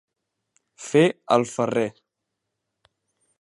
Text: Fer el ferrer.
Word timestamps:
Fer 0.85 1.03
el 1.37 1.45
ferrer. 1.51 1.87